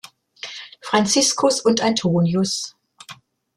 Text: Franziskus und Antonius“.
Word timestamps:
Franziskus 0.81 1.61
und 1.63 1.79
Antonius“. 1.83 2.75